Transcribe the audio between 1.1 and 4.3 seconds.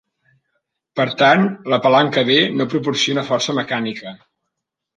tant, la palanca D no proporciona força mecànica.